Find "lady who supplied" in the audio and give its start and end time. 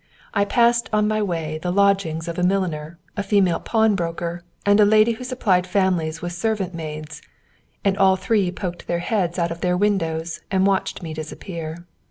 4.83-5.67